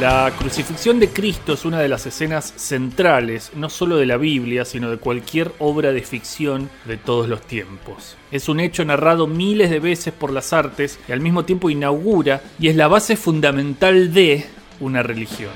La 0.00 0.32
crucifixión 0.38 1.00
de 1.00 1.08
Cristo 1.08 1.54
es 1.54 1.64
una 1.64 1.80
de 1.80 1.88
las 1.88 2.06
escenas 2.06 2.52
centrales, 2.56 3.50
no 3.56 3.68
solo 3.68 3.96
de 3.96 4.06
la 4.06 4.16
Biblia, 4.16 4.64
sino 4.64 4.90
de 4.90 4.98
cualquier 4.98 5.50
obra 5.58 5.90
de 5.90 6.02
ficción 6.02 6.70
de 6.84 6.96
todos 6.96 7.28
los 7.28 7.40
tiempos. 7.40 8.16
Es 8.30 8.48
un 8.48 8.60
hecho 8.60 8.84
narrado 8.84 9.26
miles 9.26 9.70
de 9.70 9.80
veces 9.80 10.14
por 10.14 10.30
las 10.30 10.52
artes 10.52 11.00
y 11.08 11.12
al 11.12 11.20
mismo 11.20 11.44
tiempo 11.44 11.68
inaugura 11.68 12.42
y 12.60 12.68
es 12.68 12.76
la 12.76 12.86
base 12.86 13.16
fundamental 13.16 14.14
de 14.14 14.46
una 14.78 15.02
religión. 15.02 15.50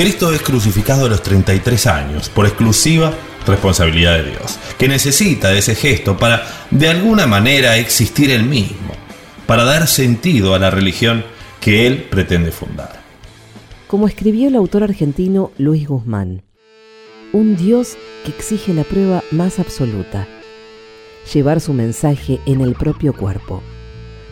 Cristo 0.00 0.32
es 0.32 0.40
crucificado 0.40 1.04
a 1.04 1.08
los 1.10 1.22
33 1.22 1.86
años, 1.86 2.30
por 2.30 2.46
exclusiva 2.46 3.12
responsabilidad 3.46 4.16
de 4.16 4.30
Dios, 4.30 4.58
que 4.78 4.88
necesita 4.88 5.50
de 5.50 5.58
ese 5.58 5.74
gesto 5.74 6.16
para 6.16 6.42
de 6.70 6.88
alguna 6.88 7.26
manera 7.26 7.76
existir 7.76 8.30
él 8.30 8.44
mismo, 8.44 8.94
para 9.46 9.64
dar 9.64 9.86
sentido 9.86 10.54
a 10.54 10.58
la 10.58 10.70
religión 10.70 11.22
que 11.60 11.86
él 11.86 12.04
pretende 12.04 12.50
fundar. 12.50 13.02
Como 13.88 14.08
escribió 14.08 14.48
el 14.48 14.56
autor 14.56 14.84
argentino 14.84 15.52
Luis 15.58 15.86
Guzmán, 15.86 16.44
un 17.34 17.58
Dios 17.58 17.98
que 18.24 18.30
exige 18.30 18.72
la 18.72 18.84
prueba 18.84 19.22
más 19.30 19.58
absoluta, 19.58 20.26
llevar 21.30 21.60
su 21.60 21.74
mensaje 21.74 22.40
en 22.46 22.62
el 22.62 22.72
propio 22.72 23.12
cuerpo. 23.12 23.62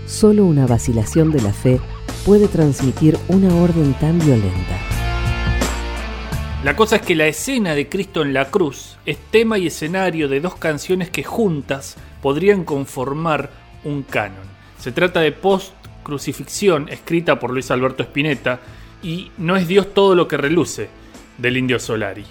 Solo 0.06 0.46
una 0.46 0.66
vacilación 0.66 1.30
de 1.30 1.42
la 1.42 1.52
fe 1.52 1.78
puede 2.24 2.48
transmitir 2.48 3.18
una 3.28 3.54
orden 3.54 3.92
tan 4.00 4.18
violenta. 4.18 4.97
La 6.68 6.76
cosa 6.76 6.96
es 6.96 7.02
que 7.02 7.14
la 7.14 7.26
escena 7.26 7.74
de 7.74 7.88
Cristo 7.88 8.20
en 8.20 8.34
la 8.34 8.50
cruz 8.50 8.98
es 9.06 9.16
tema 9.30 9.56
y 9.56 9.68
escenario 9.68 10.28
de 10.28 10.42
dos 10.42 10.56
canciones 10.56 11.08
que 11.08 11.24
juntas 11.24 11.96
podrían 12.20 12.64
conformar 12.64 13.48
un 13.84 14.02
canon. 14.02 14.44
Se 14.78 14.92
trata 14.92 15.20
de 15.20 15.32
Post-Crucifixión, 15.32 16.90
escrita 16.90 17.40
por 17.40 17.52
Luis 17.52 17.70
Alberto 17.70 18.02
Spinetta, 18.02 18.60
y 19.02 19.30
No 19.38 19.56
es 19.56 19.66
Dios 19.66 19.94
todo 19.94 20.14
lo 20.14 20.28
que 20.28 20.36
reluce, 20.36 20.90
del 21.38 21.56
Indio 21.56 21.78
Solari. 21.78 22.26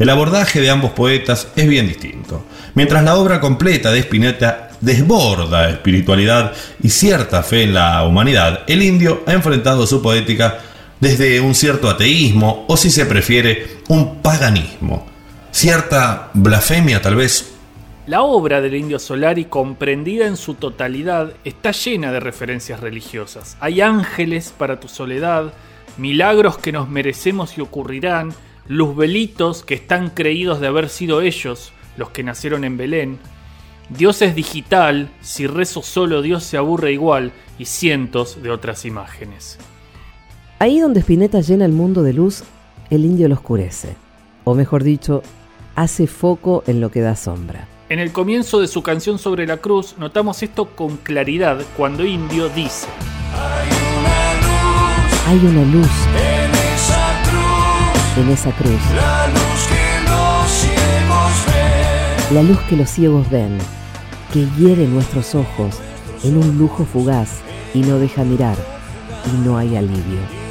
El 0.00 0.10
abordaje 0.10 0.60
de 0.60 0.70
ambos 0.70 0.90
poetas 0.90 1.52
es 1.54 1.68
bien 1.68 1.86
distinto. 1.86 2.44
Mientras 2.74 3.04
la 3.04 3.14
obra 3.14 3.38
completa 3.38 3.92
de 3.92 4.00
Spinetta 4.00 4.70
desborda 4.80 5.70
espiritualidad 5.70 6.52
y 6.82 6.88
cierta 6.88 7.44
fe 7.44 7.62
en 7.62 7.74
la 7.74 8.02
humanidad, 8.02 8.64
el 8.66 8.82
indio 8.82 9.22
ha 9.26 9.32
enfrentado 9.32 9.86
su 9.86 10.02
poética 10.02 10.58
desde 11.00 11.40
un 11.40 11.54
cierto 11.54 11.88
ateísmo 11.88 12.64
o 12.68 12.76
si 12.76 12.90
se 12.90 13.06
prefiere 13.06 13.78
un 13.88 14.22
paganismo, 14.22 15.06
cierta 15.50 16.30
blasfemia 16.34 17.00
tal 17.02 17.16
vez. 17.16 17.54
La 18.06 18.22
obra 18.22 18.60
del 18.60 18.74
indio 18.74 18.98
Solari, 18.98 19.46
comprendida 19.46 20.26
en 20.26 20.36
su 20.36 20.54
totalidad, 20.54 21.32
está 21.44 21.70
llena 21.70 22.12
de 22.12 22.20
referencias 22.20 22.80
religiosas. 22.80 23.56
Hay 23.60 23.80
ángeles 23.80 24.52
para 24.56 24.78
tu 24.78 24.88
soledad, 24.88 25.54
milagros 25.96 26.58
que 26.58 26.72
nos 26.72 26.88
merecemos 26.88 27.56
y 27.56 27.62
ocurrirán, 27.62 28.34
luzbelitos 28.68 29.64
que 29.64 29.74
están 29.74 30.10
creídos 30.10 30.60
de 30.60 30.66
haber 30.66 30.90
sido 30.90 31.22
ellos 31.22 31.72
los 31.96 32.10
que 32.10 32.22
nacieron 32.22 32.64
en 32.64 32.76
Belén. 32.76 33.18
Dios 33.88 34.22
es 34.22 34.34
digital, 34.34 35.10
si 35.20 35.46
rezo 35.46 35.82
solo 35.82 36.22
Dios 36.22 36.44
se 36.44 36.56
aburre 36.56 36.92
igual, 36.92 37.32
y 37.58 37.66
cientos 37.66 38.42
de 38.42 38.50
otras 38.50 38.84
imágenes. 38.84 39.58
Ahí 40.58 40.78
donde 40.78 41.00
Spinetta 41.00 41.40
llena 41.40 41.64
el 41.64 41.72
mundo 41.72 42.02
de 42.02 42.12
luz, 42.12 42.44
el 42.90 43.04
indio 43.04 43.28
lo 43.28 43.34
oscurece. 43.34 43.96
O 44.44 44.54
mejor 44.54 44.84
dicho, 44.84 45.22
hace 45.74 46.06
foco 46.06 46.62
en 46.66 46.80
lo 46.80 46.90
que 46.90 47.00
da 47.00 47.16
sombra. 47.16 47.66
En 47.88 47.98
el 47.98 48.12
comienzo 48.12 48.60
de 48.60 48.68
su 48.68 48.82
canción 48.82 49.18
sobre 49.18 49.46
la 49.46 49.58
cruz 49.58 49.96
notamos 49.98 50.42
esto 50.42 50.66
con 50.74 50.96
claridad 50.96 51.60
cuando 51.76 52.04
Indio 52.04 52.48
dice 52.48 52.86
Hay 55.26 55.38
una 55.38 55.64
luz 55.64 55.90
en 56.16 56.50
esa 56.74 57.22
cruz, 57.28 58.24
en 58.24 58.30
esa 58.30 58.50
cruz. 58.52 58.80
La 58.94 59.28
luz 59.28 59.68
que 59.68 59.96
los 60.06 60.50
ciegos 60.50 61.46
ven, 61.46 62.34
la 62.34 62.42
luz 62.42 62.58
que 62.68 62.76
los 62.76 62.90
ciegos 62.90 63.30
ven, 63.30 63.58
que 64.32 64.46
hiere 64.58 64.86
nuestros 64.86 65.34
ojos 65.34 65.78
en 66.22 66.38
un 66.38 66.56
lujo 66.56 66.84
fugaz 66.84 67.40
y 67.74 67.80
no 67.80 67.98
deja 67.98 68.24
mirar 68.24 68.56
y 69.26 69.46
no 69.46 69.58
hay 69.58 69.76
alivio. 69.76 70.43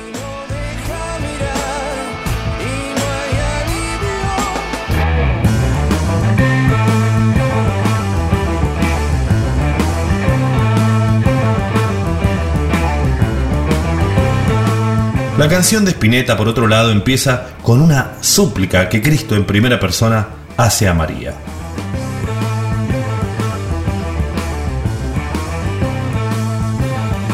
La 15.43 15.49
canción 15.49 15.83
de 15.83 15.91
Spinetta, 15.91 16.37
por 16.37 16.47
otro 16.47 16.69
lado, 16.69 16.89
empieza 16.89 17.49
con 17.63 17.81
una 17.81 18.13
súplica 18.21 18.87
que 18.87 19.01
Cristo 19.01 19.35
en 19.35 19.43
primera 19.43 19.77
persona 19.77 20.25
hace 20.55 20.87
a 20.87 20.93
María. 20.93 21.33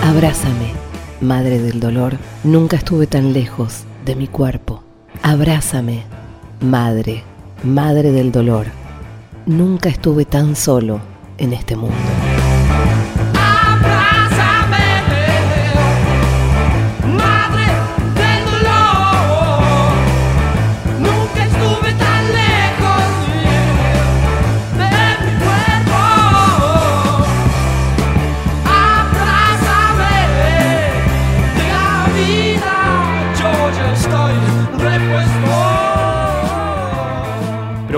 Abrázame, 0.03 0.74
Madre 1.22 1.59
del 1.59 1.80
Dolor, 1.80 2.18
nunca 2.44 2.78
estuve 2.78 3.06
tan 3.06 3.31
lejos 3.31 3.84
de 4.06 4.16
mi 4.16 4.28
cuerpo. 4.28 4.84
Abrázame, 5.22 6.02
Madre, 6.62 7.22
Madre 7.62 8.12
del 8.12 8.31
Dolor, 8.31 8.66
nunca 9.46 9.88
estuve 9.88 10.25
tan 10.25 10.56
solo 10.56 11.00
en 11.38 11.53
este 11.53 11.75
mundo. 11.75 12.19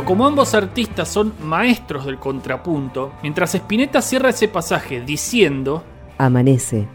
Como 0.05 0.25
ambos 0.25 0.53
artistas 0.53 1.09
son 1.09 1.33
maestros 1.43 2.05
del 2.05 2.17
contrapunto, 2.17 3.13
mientras 3.21 3.55
Spinetta 3.55 4.01
cierra 4.01 4.29
ese 4.29 4.47
pasaje 4.47 5.01
diciendo 5.01 5.83
Amanece 6.17 6.87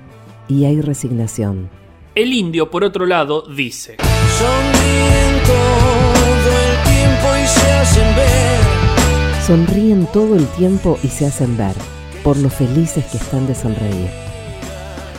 y 0.49 0.65
hay 0.65 0.81
resignación. 0.81 1.69
El 2.15 2.33
indio, 2.33 2.71
por 2.71 2.85
otro 2.85 3.07
lado, 3.07 3.43
dice 3.43 3.97
Sonríen 4.39 5.43
todo 5.45 6.59
el 6.59 6.83
tiempo 6.85 7.37
y 7.43 7.47
se 7.47 7.73
hacen 7.73 8.17
ver. 8.17 9.43
Sonríen 9.47 10.07
todo 10.13 10.37
el 10.37 10.47
tiempo 10.49 10.99
y 11.03 11.09
se 11.09 11.27
hacen 11.27 11.57
ver, 11.57 11.75
por 12.23 12.37
lo 12.37 12.51
felices 12.51 13.05
que 13.07 13.19
están 13.19 13.47
de 13.47 13.55
sonreír. 13.55 14.11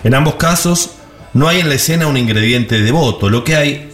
En 0.04 0.14
ambos 0.14 0.36
casos, 0.36 0.96
no 1.34 1.48
hay 1.48 1.60
en 1.60 1.70
la 1.70 1.76
escena 1.76 2.08
un 2.08 2.18
ingrediente 2.18 2.82
devoto, 2.82 3.30
lo 3.30 3.44
que 3.44 3.56
hay 3.56 3.90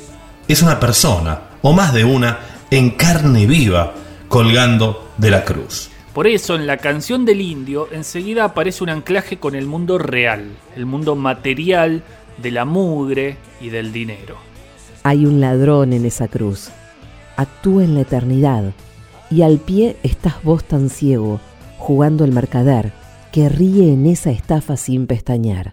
es 0.48 0.62
una 0.62 0.80
persona, 0.80 1.42
o 1.62 1.74
más 1.74 1.94
de 1.94 2.04
una, 2.04 2.40
en 2.76 2.90
carne 2.90 3.46
viva, 3.46 3.94
colgando 4.28 5.08
de 5.20 5.30
la 5.30 5.46
cruz. 5.46 5.92
Por 6.12 6.26
eso 6.26 6.56
en 6.56 6.66
la 6.66 6.78
canción 6.78 7.24
del 7.24 7.40
indio 7.40 7.88
enseguida 7.92 8.46
aparece 8.46 8.84
un 8.84 8.90
anclaje 8.90 9.38
con 9.38 9.54
el 9.54 9.68
mundo 9.68 10.00
real, 10.00 10.48
el 10.76 10.88
mundo 10.88 11.16
material 11.16 12.02
de 12.42 12.50
la 12.50 12.66
mugre 12.66 13.38
y 13.62 13.70
del 13.70 13.94
dinero. 13.94 14.38
Hay 15.04 15.28
un 15.28 15.40
ladrón 15.40 15.94
en 15.94 16.04
esa 16.08 16.28
cruz, 16.28 16.72
actúa 17.38 17.84
en 17.84 17.94
la 17.94 18.02
eternidad, 18.02 18.74
y 19.30 19.44
al 19.44 19.60
pie 19.60 19.96
estás 20.02 20.42
vos 20.42 20.64
tan 20.64 20.90
ciego, 20.90 21.40
jugando 21.78 22.26
el 22.26 22.32
mercader, 22.32 22.92
que 23.32 23.50
ríe 23.50 23.94
en 23.94 24.08
esa 24.08 24.32
estafa 24.32 24.78
sin 24.78 25.06
pestañear. 25.06 25.70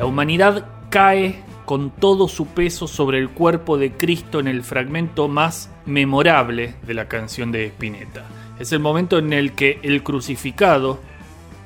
La 0.00 0.06
humanidad 0.06 0.66
cae 0.90 1.44
con 1.64 1.90
todo 1.90 2.28
su 2.28 2.46
peso 2.46 2.86
sobre 2.86 3.18
el 3.18 3.30
cuerpo 3.30 3.78
de 3.78 3.92
Cristo 3.92 4.40
en 4.40 4.48
el 4.48 4.62
fragmento 4.62 5.28
más 5.28 5.70
memorable 5.86 6.74
de 6.86 6.94
la 6.94 7.08
canción 7.08 7.52
de 7.52 7.66
Spinetta. 7.66 8.24
Es 8.58 8.72
el 8.72 8.80
momento 8.80 9.18
en 9.18 9.32
el 9.32 9.52
que 9.52 9.80
el 9.82 10.02
crucificado, 10.02 11.00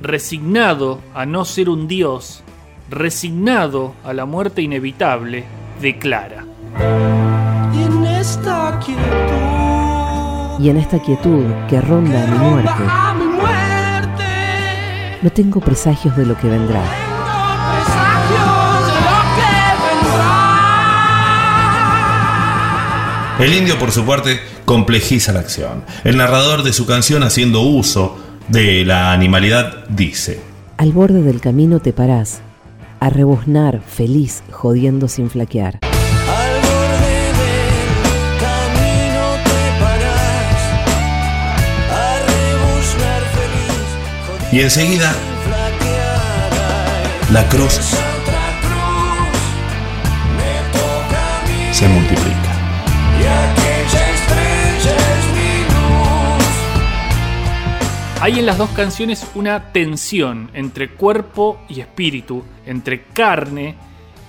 resignado 0.01 1.01
a 1.15 1.27
no 1.27 1.45
ser 1.45 1.69
un 1.69 1.89
dios, 1.89 2.43
resignado 2.91 3.95
a 4.05 4.13
la 4.13 4.25
muerte 4.25 4.63
inevitable, 4.63 5.45
declara. 5.81 6.45
en 7.75 8.05
esta 8.05 8.79
quietud 8.85 9.03
Y 10.59 10.71
en 10.71 10.77
esta 10.79 10.99
quietud 11.01 11.45
que 11.69 11.81
ronda 11.81 12.23
a 12.23 12.27
mi 12.27 12.39
muerte, 12.39 12.85
no 15.23 15.31
tengo 15.31 15.61
presagios 15.61 16.17
de 16.17 16.27
lo 16.27 16.37
que 16.37 16.49
vendrá. 16.49 17.06
El 23.39 23.53
indio, 23.53 23.79
por 23.79 23.93
su 23.93 24.07
parte, 24.07 24.41
complejiza 24.65 25.31
la 25.33 25.41
acción. 25.41 25.85
El 26.05 26.17
narrador 26.17 26.63
de 26.63 26.73
su 26.73 26.87
canción, 26.87 27.23
haciendo 27.23 27.61
uso 27.61 28.17
de 28.49 28.83
la 28.87 29.13
animalidad, 29.13 29.85
dice: 29.91 30.41
Al 30.79 30.93
borde 30.93 31.21
del 31.21 31.41
camino 31.41 31.81
te 31.81 31.93
parás, 31.93 32.41
a 32.99 33.11
rebuznar 33.11 33.83
feliz, 33.87 34.43
jodiendo 34.51 35.07
sin 35.07 35.29
flaquear. 35.29 35.81
Al 35.83 36.61
borde 36.63 37.11
del 37.43 38.39
camino 38.41 39.37
te 39.45 39.61
parás 39.85 40.63
a 41.93 42.19
rebuznar 42.27 43.23
feliz. 43.37 44.53
Y 44.53 44.61
enseguida, 44.61 45.15
la 47.31 47.47
cruz 47.51 47.79
se 51.73 51.89
multiplica. 51.89 52.36
Hay 58.19 58.39
en 58.39 58.47
las 58.47 58.57
dos 58.57 58.71
canciones 58.71 59.27
una 59.35 59.73
tensión 59.73 60.51
entre 60.55 60.89
cuerpo 60.89 61.61
y 61.69 61.81
espíritu, 61.81 62.43
entre 62.65 63.05
carne 63.05 63.75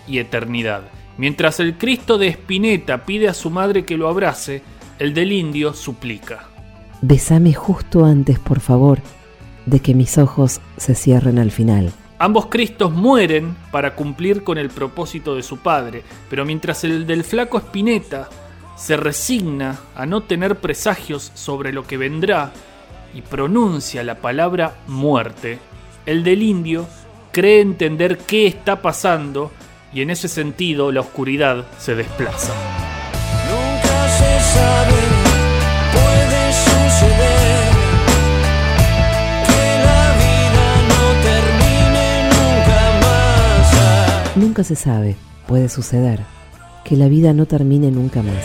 y 0.06 0.19
eternidad. 0.19 0.84
Mientras 1.18 1.62
el 1.62 1.78
Cristo 1.78 2.18
de 2.18 2.28
Espineta 2.28 3.06
pide 3.06 3.30
a 3.30 3.34
su 3.34 3.50
madre 3.50 3.86
que 3.86 3.95
lo 3.95 4.10
abrace, 4.10 4.62
el 5.00 5.13
del 5.13 5.31
indio 5.31 5.74
suplica. 5.74 6.50
Besame 7.01 7.54
justo 7.54 8.04
antes, 8.04 8.39
por 8.39 8.60
favor, 8.60 9.00
de 9.66 9.80
que 9.80 9.94
mis 9.94 10.18
ojos 10.18 10.60
se 10.75 10.94
cierren 10.94 11.39
al 11.39 11.51
final. 11.51 11.94
Ambos 12.19 12.48
Cristos 12.48 12.92
mueren 12.92 13.56
para 13.72 13.95
cumplir 13.95 14.44
con 14.44 14.57
el 14.57 14.69
propósito 14.69 15.34
de 15.34 15.44
su 15.44 15.60
padre, 15.60 16.04
pero 16.30 16.44
mientras 16.44 16.84
el 16.84 17.07
del 17.07 17.24
flaco 17.24 17.57
Espineta 17.57 18.28
se 18.75 18.98
resigna 18.98 19.80
a 19.95 20.06
no 20.06 20.24
tener 20.24 20.57
presagios 20.57 21.31
sobre 21.36 21.72
lo 21.72 21.88
que 21.88 21.98
vendrá 21.98 22.51
y 23.13 23.21
pronuncia 23.21 24.04
la 24.04 24.15
palabra 24.15 24.75
muerte, 24.88 25.59
el 26.06 26.24
del 26.24 26.42
indio 26.42 26.88
cree 27.31 27.62
entender 27.62 28.18
qué 28.18 28.48
está 28.48 28.81
pasando 28.81 29.51
y 29.94 30.01
en 30.01 30.09
ese 30.09 30.27
sentido 30.27 30.92
la 30.92 31.01
oscuridad 31.01 31.65
se 31.77 31.95
desplaza. 31.95 32.54
Nunca 33.50 34.09
se 34.09 34.39
sabe, 34.54 34.95
puede 35.94 36.54
suceder 36.54 37.68
que 39.45 39.77
la 39.86 40.13
vida 40.18 40.65
no 40.89 41.01
termine 41.24 42.30
nunca 42.30 42.80
más. 43.01 44.36
Nunca 44.36 44.63
se 44.63 44.75
sabe, 44.75 45.15
puede 45.48 45.69
suceder, 45.69 46.21
que 46.83 46.95
la 46.95 47.07
vida 47.07 47.33
no 47.33 47.45
termine 47.45 47.92
nunca 47.92 48.21
más. 48.21 48.44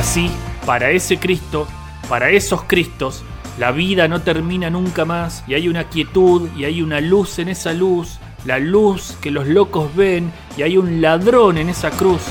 Así, 0.00 0.30
para 0.64 0.90
ese 0.92 1.18
Cristo, 1.18 1.68
para 2.08 2.30
esos 2.30 2.64
Cristos, 2.64 3.22
la 3.58 3.70
vida 3.70 4.08
no 4.08 4.22
termina 4.22 4.70
nunca 4.70 5.04
más 5.04 5.44
y 5.46 5.52
hay 5.52 5.68
una 5.68 5.90
quietud 5.90 6.48
y 6.56 6.64
hay 6.64 6.80
una 6.80 7.02
luz 7.02 7.38
en 7.38 7.50
esa 7.50 7.74
luz, 7.74 8.18
la 8.46 8.58
luz 8.58 9.18
que 9.20 9.30
los 9.30 9.46
locos 9.46 9.94
ven 9.94 10.32
y 10.56 10.62
hay 10.62 10.78
un 10.78 11.02
ladrón 11.02 11.58
en 11.58 11.68
esa 11.68 11.90
cruz 11.90 12.22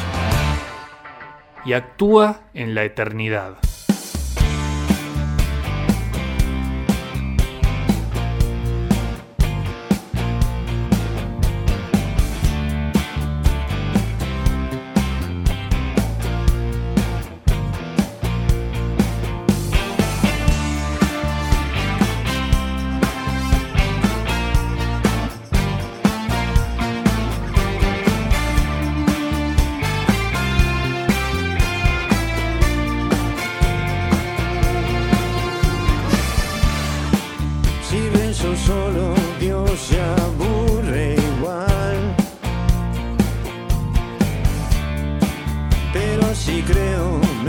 y 1.63 1.73
actúa 1.73 2.41
en 2.55 2.73
la 2.73 2.85
eternidad. 2.85 3.57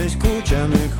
Creo, 0.08 1.00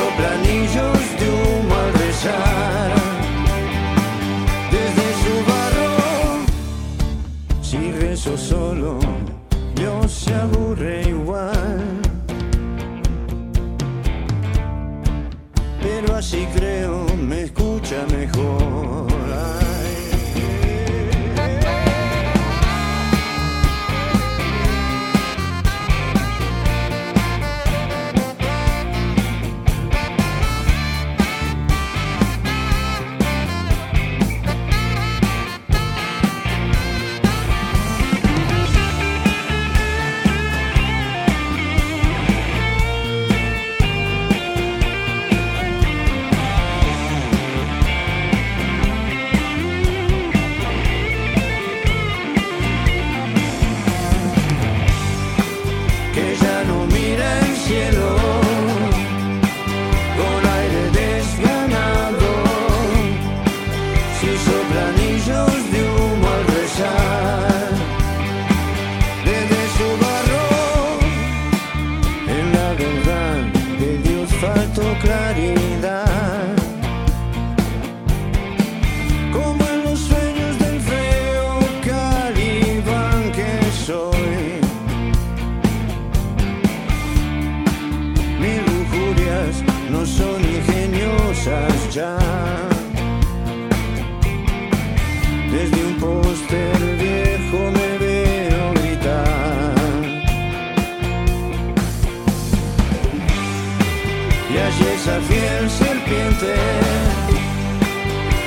Si 0.00 0.06
soplan 0.06 0.32
anillos 0.32 0.98
de 1.18 1.28
humo 1.28 1.74
al 1.74 1.92
rezar 1.92 2.90
desde 4.70 5.06
su 5.22 5.34
barro, 5.50 5.92
si 7.60 7.92
rezo 7.92 8.38
solo, 8.38 8.98
Dios 9.74 10.10
se 10.10 10.34
aburre 10.34 11.02
igual. 11.06 12.00
Pero 15.82 16.16
así 16.16 16.46
creo 16.54 17.04
me 17.18 17.42
escucha 17.42 18.06
mejor. 18.10 18.69
de 72.80 73.98
Dios 73.98 74.30
faltó 74.40 74.82
claridad. 75.02 76.56
Como 79.32 79.62
en 79.68 79.84
los 79.84 79.98
sueños 79.98 80.58
del 80.58 80.80
feo 80.80 81.58
Caribán 81.84 83.32
que 83.32 83.50
soy. 83.84 84.60
Mis 88.40 88.60
lujurias 88.70 89.62
no 89.90 90.06
son 90.06 90.40
ingeniosas 90.42 91.94
ya. 91.94 92.16
Desde 95.52 95.84
un 95.84 95.94
poste. 95.96 96.69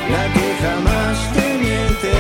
La 0.10 0.24
que 0.34 0.56
jamás 0.62 1.34
te 1.34 1.58
miente, 1.58 2.12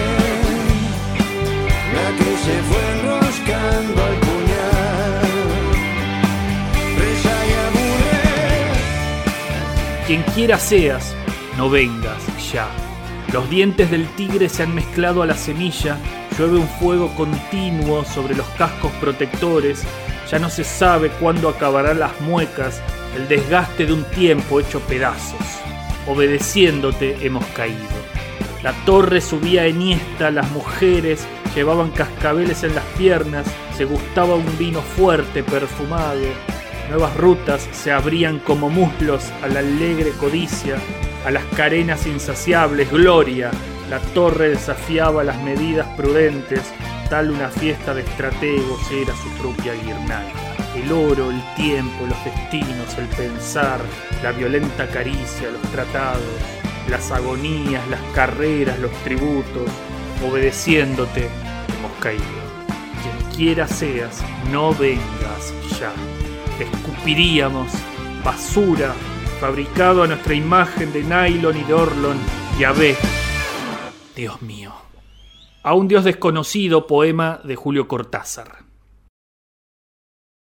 la 1.95 2.07
que 2.17 2.31
se 2.45 2.55
fue 2.69 2.83
enroscando 2.99 3.97
al 4.03 4.15
puñal. 4.19 5.23
Reza 6.97 7.37
y. 7.47 7.49
Quien 10.07 10.21
quiera 10.35 10.57
seas, 10.59 11.15
no 11.57 11.69
vengas 11.69 12.21
ya. 12.51 12.67
Los 13.31 13.49
dientes 13.49 13.89
del 13.89 14.07
tigre 14.09 14.49
se 14.49 14.61
han 14.63 14.75
mezclado 14.75 15.23
a 15.23 15.25
la 15.25 15.35
semilla, 15.35 15.97
llueve 16.37 16.57
un 16.59 16.67
fuego 16.67 17.09
continuo 17.15 18.05
sobre 18.05 18.35
los 18.35 18.45
cascos 18.59 18.91
protectores, 19.01 19.83
ya 20.29 20.37
no 20.37 20.51
se 20.51 20.63
sabe 20.63 21.09
cuándo 21.19 21.49
acabarán 21.49 21.97
las 21.99 22.21
muecas, 22.21 22.79
el 23.15 23.27
desgaste 23.27 23.87
de 23.87 23.93
un 23.93 24.03
tiempo 24.03 24.59
hecho 24.59 24.79
pedazos. 24.81 25.62
Obedeciéndote 26.07 27.25
hemos 27.25 27.45
caído. 27.47 27.77
La 28.61 28.73
torre 28.85 29.21
subía 29.21 29.65
enhiesta, 29.65 30.31
las 30.31 30.49
mujeres 30.51 31.25
llevaban 31.55 31.91
cascabeles 31.91 32.63
en 32.63 32.75
las 32.75 32.85
piernas, 32.97 33.45
se 33.75 33.85
gustaba 33.85 34.35
un 34.35 34.57
vino 34.57 34.81
fuerte, 34.81 35.43
perfumado. 35.43 36.21
Nuevas 36.89 37.15
rutas 37.17 37.67
se 37.71 37.91
abrían 37.91 38.39
como 38.39 38.69
muslos 38.69 39.31
a 39.41 39.47
la 39.47 39.59
alegre 39.59 40.11
codicia, 40.11 40.77
a 41.25 41.31
las 41.31 41.43
carenas 41.55 42.05
insaciables, 42.07 42.91
gloria. 42.91 43.51
La 43.89 43.99
torre 43.99 44.49
desafiaba 44.49 45.23
las 45.23 45.41
medidas 45.43 45.87
prudentes, 45.95 46.61
tal 47.09 47.31
una 47.31 47.49
fiesta 47.49 47.93
de 47.93 48.01
estrategos 48.01 48.79
era 48.91 49.13
su 49.15 49.29
propia 49.41 49.73
guirnalda. 49.73 50.42
El 50.83 50.91
oro, 50.91 51.31
el 51.31 51.41
tiempo, 51.55 52.05
los 52.05 52.25
destinos, 52.25 52.97
el 52.97 53.05
pensar, 53.15 53.79
la 54.21 54.33
violenta 54.33 54.85
caricia, 54.89 55.49
los 55.49 55.61
tratados, 55.71 56.21
las 56.89 57.09
agonías, 57.09 57.87
las 57.87 58.01
carreras, 58.13 58.77
los 58.79 58.91
tributos, 59.03 59.69
obedeciéndote, 60.27 61.29
hemos 61.77 61.91
caído. 62.01 62.23
Quien 63.01 63.31
quiera 63.31 63.65
seas, 63.65 64.21
no 64.51 64.73
vengas 64.73 65.53
ya. 65.79 65.93
Te 66.57 66.65
escupiríamos, 66.65 67.71
basura, 68.21 68.93
fabricado 69.39 70.03
a 70.03 70.07
nuestra 70.07 70.33
imagen 70.33 70.91
de 70.91 71.03
nylon 71.03 71.57
y 71.57 71.63
de 71.63 71.73
orlon, 71.73 72.17
y 72.59 72.65
a 72.65 72.73
ver, 72.73 72.97
Dios 74.17 74.41
mío. 74.41 74.73
A 75.63 75.75
un 75.75 75.87
Dios 75.87 76.03
desconocido, 76.03 76.87
poema 76.87 77.39
de 77.45 77.55
Julio 77.55 77.87
Cortázar. 77.87 78.62